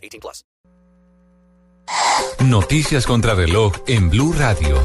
[0.00, 0.44] 18 plus.
[2.44, 4.80] Noticias contra reloj en Blue Radio.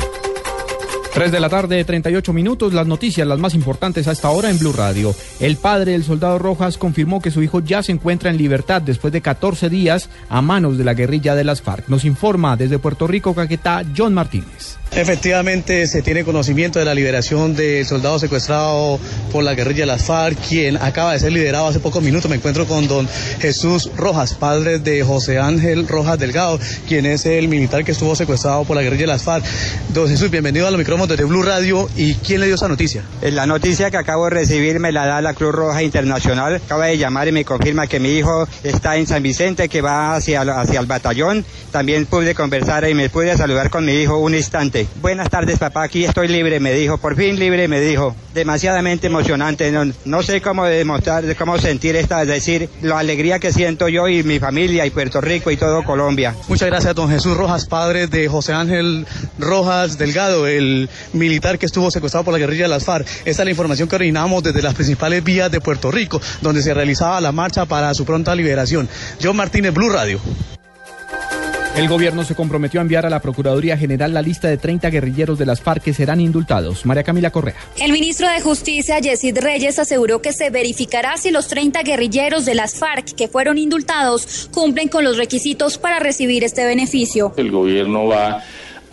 [1.16, 2.74] 3 de la tarde, 38 minutos.
[2.74, 5.16] Las noticias, las más importantes hasta ahora en Blue Radio.
[5.40, 9.14] El padre del soldado Rojas confirmó que su hijo ya se encuentra en libertad después
[9.14, 11.88] de 14 días a manos de la guerrilla de las FARC.
[11.88, 14.78] Nos informa desde Puerto Rico, Caquetá, John Martínez.
[14.96, 18.98] Efectivamente, se tiene conocimiento de la liberación del soldado secuestrado
[19.30, 22.30] por la guerrilla de las FARC, quien acaba de ser liberado hace pocos minutos.
[22.30, 23.06] Me encuentro con don
[23.42, 28.64] Jesús Rojas, padre de José Ángel Rojas Delgado, quien es el militar que estuvo secuestrado
[28.64, 29.44] por la guerrilla de las FARC.
[29.94, 31.90] Don Jesús, bienvenido a los micrófonos de Blue Radio.
[31.98, 33.04] ¿Y quién le dio esa noticia?
[33.22, 36.56] Eh, La noticia que acabo de recibir me la da la Cruz Roja Internacional.
[36.56, 40.16] Acaba de llamar y me confirma que mi hijo está en San Vicente, que va
[40.16, 41.44] hacia, hacia el batallón.
[41.72, 44.85] También pude conversar y me pude saludar con mi hijo un instante.
[45.02, 46.98] Buenas tardes, papá, aquí estoy libre, me dijo.
[46.98, 48.16] Por fin libre, me dijo.
[48.34, 49.72] Demasiadamente emocionante.
[49.72, 54.08] No, no sé cómo demostrar, cómo sentir esta, es decir, la alegría que siento yo
[54.08, 56.36] y mi familia y Puerto Rico y todo Colombia.
[56.48, 59.06] Muchas gracias, don Jesús Rojas, padre de José Ángel
[59.38, 63.08] Rojas Delgado, el militar que estuvo secuestrado por la guerrilla de las FARC.
[63.26, 66.74] Esta es la información que originamos desde las principales vías de Puerto Rico, donde se
[66.74, 68.90] realizaba la marcha para su pronta liberación.
[69.22, 70.20] John Martínez, Blue Radio.
[71.76, 75.38] El gobierno se comprometió a enviar a la Procuraduría General la lista de 30 guerrilleros
[75.38, 76.86] de las FARC que serán indultados.
[76.86, 77.56] María Camila Correa.
[77.78, 82.56] El ministro de Justicia, Yesid Reyes, aseguró que se verificará si los 30 guerrilleros de
[82.56, 87.34] las FARC que fueron indultados cumplen con los requisitos para recibir este beneficio.
[87.36, 88.42] El gobierno va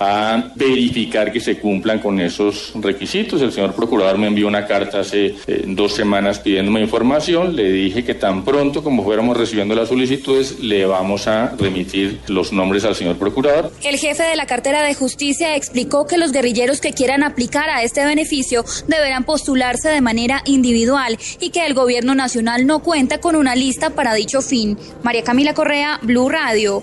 [0.03, 3.41] a verificar que se cumplan con esos requisitos.
[3.43, 7.55] El señor procurador me envió una carta hace eh, dos semanas pidiéndome información.
[7.55, 12.53] Le dije que tan pronto como fuéramos recibiendo las solicitudes, le vamos a remitir los
[12.53, 13.73] nombres al señor procurador.
[13.83, 17.83] El jefe de la cartera de justicia explicó que los guerrilleros que quieran aplicar a
[17.83, 23.37] este beneficio deberán postularse de manera individual y que el gobierno nacional no cuenta con
[23.37, 24.79] una lista para dicho fin.
[25.03, 26.83] María Camila Correa, Blue Radio.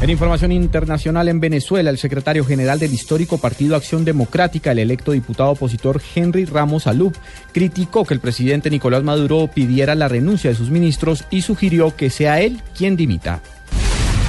[0.00, 5.10] En información internacional en Venezuela, el secretario general del histórico Partido Acción Democrática, el electo
[5.10, 7.16] diputado opositor Henry Ramos Alup,
[7.52, 12.10] criticó que el presidente Nicolás Maduro pidiera la renuncia de sus ministros y sugirió que
[12.10, 13.40] sea él quien dimita.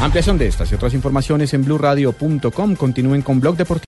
[0.02, 2.76] Ampliación de estas y otras informaciones en blurradio.com.
[2.76, 3.86] Continúen con Blog Deportivo.